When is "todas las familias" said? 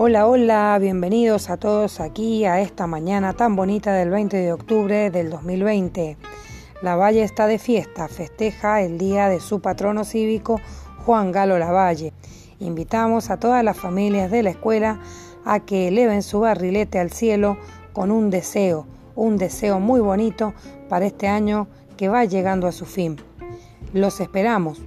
13.40-14.30